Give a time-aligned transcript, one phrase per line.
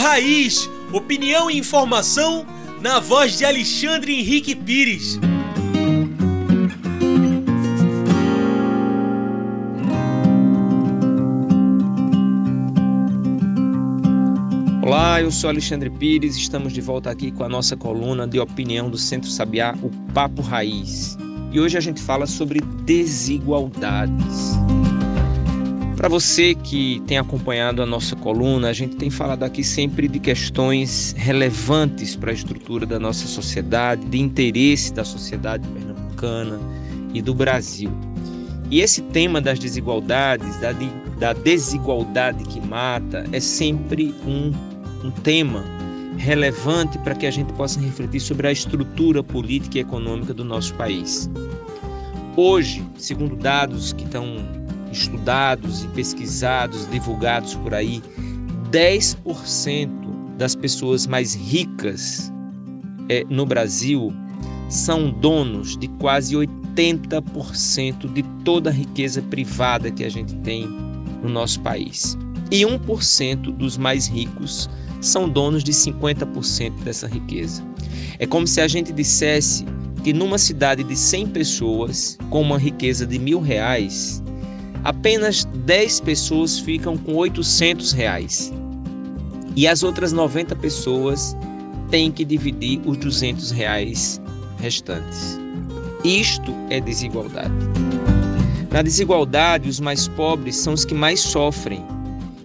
[0.00, 2.46] Raiz, opinião e informação
[2.80, 5.20] na voz de Alexandre Henrique Pires.
[14.82, 18.88] Olá, eu sou Alexandre Pires, estamos de volta aqui com a nossa coluna de opinião
[18.88, 21.18] do Centro Sabiá, o Papo Raiz.
[21.52, 24.56] E hoje a gente fala sobre desigualdades.
[26.00, 30.18] Para você que tem acompanhado a nossa coluna, a gente tem falado aqui sempre de
[30.18, 36.58] questões relevantes para a estrutura da nossa sociedade, de interesse da sociedade pernambucana
[37.12, 37.90] e do Brasil.
[38.70, 44.54] E esse tema das desigualdades, da, de, da desigualdade que mata, é sempre um,
[45.06, 45.62] um tema
[46.16, 50.72] relevante para que a gente possa refletir sobre a estrutura política e econômica do nosso
[50.76, 51.28] país.
[52.38, 54.38] Hoje, segundo dados que estão
[54.92, 58.02] estudados e pesquisados, divulgados por aí,
[58.70, 59.88] 10%
[60.36, 62.32] das pessoas mais ricas
[63.08, 64.12] é, no Brasil
[64.68, 70.66] são donos de quase 80% de toda a riqueza privada que a gente tem
[71.22, 72.16] no nosso país.
[72.50, 77.64] E 1% dos mais ricos são donos de 50% dessa riqueza.
[78.18, 79.64] É como se a gente dissesse
[80.04, 84.22] que numa cidade de 100 pessoas, com uma riqueza de mil reais,
[84.84, 88.52] apenas 10 pessoas ficam com 800 reais
[89.56, 91.36] e as outras 90 pessoas
[91.90, 94.20] têm que dividir os 200 reais
[94.58, 95.38] restantes.
[96.04, 97.52] Isto é desigualdade.
[98.70, 101.84] Na desigualdade, os mais pobres são os que mais sofrem,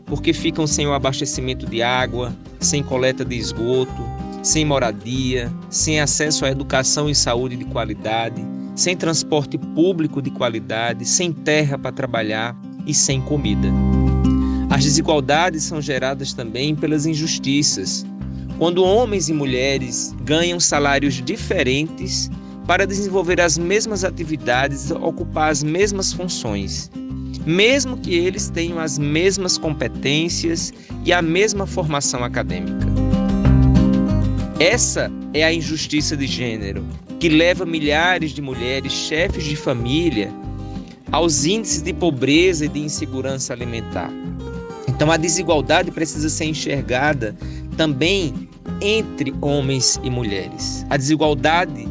[0.05, 4.03] porque ficam sem o abastecimento de água, sem coleta de esgoto,
[4.41, 8.43] sem moradia, sem acesso à educação e saúde de qualidade,
[8.75, 13.69] sem transporte público de qualidade, sem terra para trabalhar e sem comida.
[14.69, 18.05] As desigualdades são geradas também pelas injustiças,
[18.57, 22.29] quando homens e mulheres ganham salários diferentes
[22.67, 26.91] para desenvolver as mesmas atividades, ocupar as mesmas funções,
[27.45, 30.73] mesmo que eles tenham as mesmas competências
[31.05, 32.87] e a mesma formação acadêmica.
[34.59, 36.83] Essa é a injustiça de gênero
[37.25, 40.31] que leva milhares de mulheres, chefes de família,
[41.11, 44.11] aos índices de pobreza e de insegurança alimentar.
[44.87, 47.35] Então a desigualdade precisa ser enxergada
[47.75, 48.47] também
[48.79, 50.85] entre homens e mulheres.
[50.87, 51.87] A desigualdade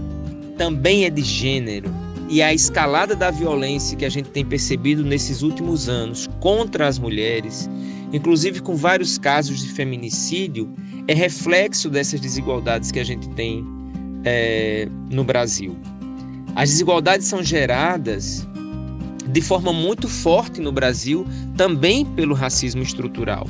[0.56, 1.90] também é de gênero
[2.28, 6.96] e a escalada da violência que a gente tem percebido nesses últimos anos contra as
[6.96, 7.68] mulheres,
[8.12, 10.72] inclusive com vários casos de feminicídio,
[11.08, 13.73] é reflexo dessas desigualdades que a gente tem
[14.24, 15.76] é, no Brasil.
[16.54, 18.46] As desigualdades são geradas
[19.26, 21.26] de forma muito forte no Brasil
[21.56, 23.46] também pelo racismo estrutural.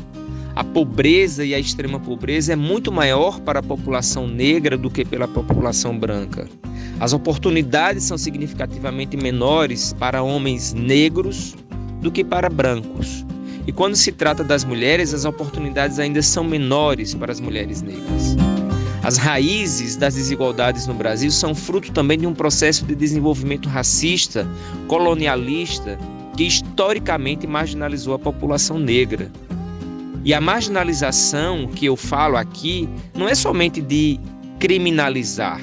[0.56, 5.04] A pobreza e a extrema pobreza é muito maior para a população negra do que
[5.04, 6.48] pela população branca.
[7.00, 11.56] As oportunidades são significativamente menores para homens negros
[12.00, 13.26] do que para brancos.
[13.66, 18.36] E quando se trata das mulheres, as oportunidades ainda são menores para as mulheres negras.
[19.04, 24.48] As raízes das desigualdades no Brasil são fruto também de um processo de desenvolvimento racista,
[24.88, 25.98] colonialista,
[26.34, 29.30] que historicamente marginalizou a população negra.
[30.24, 34.18] E a marginalização que eu falo aqui não é somente de
[34.58, 35.60] criminalizar,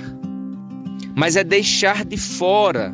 [1.15, 2.93] mas é deixar de fora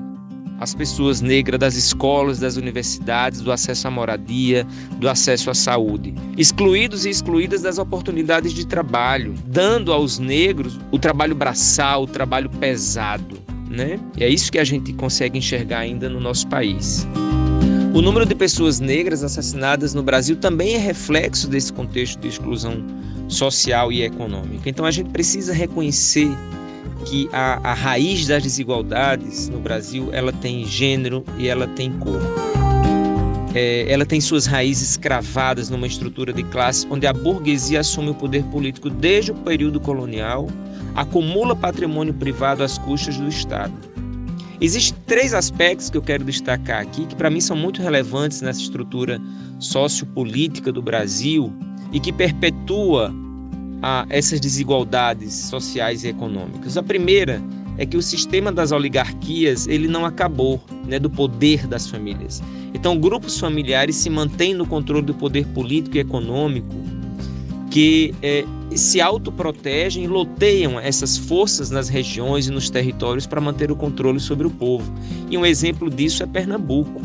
[0.60, 4.66] as pessoas negras das escolas, das universidades, do acesso à moradia,
[5.00, 6.14] do acesso à saúde.
[6.38, 12.50] Excluídos e excluídas das oportunidades de trabalho, dando aos negros o trabalho braçal, o trabalho
[12.50, 13.38] pesado.
[13.70, 14.00] Né?
[14.18, 17.06] E é isso que a gente consegue enxergar ainda no nosso país.
[17.94, 22.86] O número de pessoas negras assassinadas no Brasil também é reflexo desse contexto de exclusão
[23.28, 24.70] social e econômica.
[24.70, 26.30] Então a gente precisa reconhecer
[27.06, 32.22] que a, a raiz das desigualdades no Brasil ela tem gênero e ela tem cor.
[33.54, 38.16] É, ela tem suas raízes cravadas numa estrutura de classe onde a burguesia assume o
[38.16, 40.48] poder político desde o período colonial,
[40.96, 43.74] acumula patrimônio privado às custas do Estado.
[44.60, 48.60] Existem três aspectos que eu quero destacar aqui que para mim são muito relevantes nessa
[48.60, 49.22] estrutura
[49.60, 51.54] sociopolítica do Brasil
[51.92, 53.14] e que perpetua
[53.82, 56.78] a essas desigualdades sociais e econômicas.
[56.78, 57.42] A primeira
[57.78, 62.42] é que o sistema das oligarquias ele não acabou, né, do poder das famílias.
[62.74, 66.76] Então, grupos familiares se mantêm no controle do poder político e econômico
[67.70, 68.44] que é,
[68.76, 74.20] se autoprotegem e loteiam essas forças nas regiões e nos territórios para manter o controle
[74.20, 74.92] sobre o povo.
[75.30, 77.02] E um exemplo disso é Pernambuco,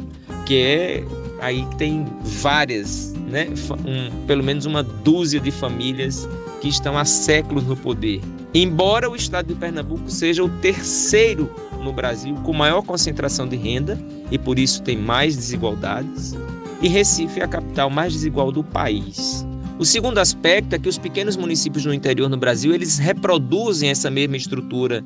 [0.47, 1.05] que é
[1.41, 3.49] aí tem várias, né,
[3.85, 6.29] um, pelo menos uma dúzia de famílias
[6.63, 8.21] que estão há séculos no poder.
[8.55, 13.99] Embora o estado de Pernambuco seja o terceiro no Brasil com maior concentração de renda
[14.31, 16.37] e por isso tem mais desigualdades,
[16.81, 19.45] e Recife é a capital mais desigual do país.
[19.77, 24.09] O segundo aspecto é que os pequenos municípios no interior no Brasil, eles reproduzem essa
[24.09, 25.05] mesma estrutura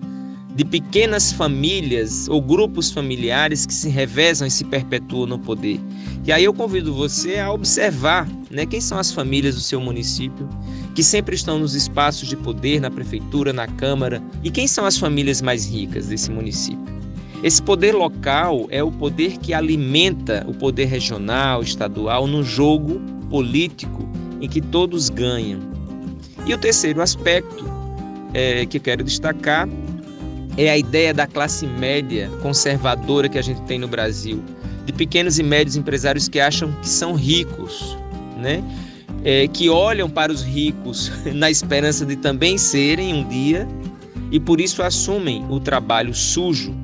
[0.54, 5.80] de pequenas famílias ou grupos familiares que se revezam e se perpetuam no poder.
[6.24, 10.48] E aí eu convido você a observar né, quem são as famílias do seu município,
[10.96, 14.96] que sempre estão nos espaços de poder, na prefeitura, na Câmara, e quem são as
[14.96, 16.96] famílias mais ricas desse município.
[17.42, 22.98] Esse poder local é o poder que alimenta o poder regional, estadual, no jogo
[23.28, 24.08] político
[24.40, 25.60] em que todos ganham.
[26.46, 27.62] E o terceiro aspecto
[28.32, 29.68] é, que quero destacar
[30.56, 34.42] é a ideia da classe média conservadora que a gente tem no Brasil,
[34.86, 37.98] de pequenos e médios empresários que acham que são ricos,
[38.38, 38.64] né?
[39.24, 43.66] É, que olham para os ricos na esperança de também serem um dia
[44.30, 46.74] e por isso assumem o trabalho sujo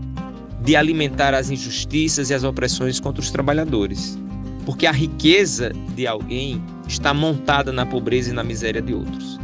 [0.64, 4.18] de alimentar as injustiças e as opressões contra os trabalhadores.
[4.64, 9.40] Porque a riqueza de alguém está montada na pobreza e na miséria de outros.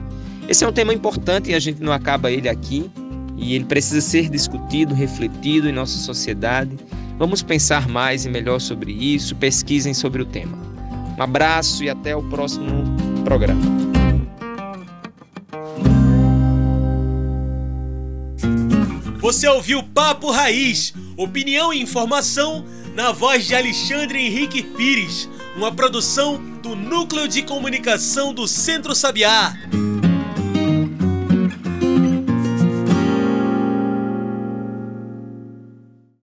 [0.49, 2.89] Esse é um tema importante e a gente não acaba ele aqui,
[3.37, 6.77] e ele precisa ser discutido, refletido em nossa sociedade.
[7.19, 10.68] Vamos pensar mais e melhor sobre isso, pesquisem sobre o tema.
[11.19, 12.85] Um abraço e até o próximo
[13.25, 13.61] programa.
[19.19, 26.41] Você ouviu Papo Raiz, opinião e informação na voz de Alexandre Henrique Pires, uma produção
[26.63, 29.57] do Núcleo de Comunicação do Centro Sabiá.